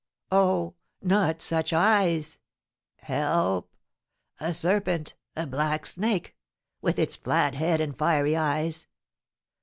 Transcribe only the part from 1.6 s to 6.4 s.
eyes! Help! A serpent a black snake